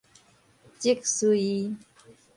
[0.79, 1.77] 積穗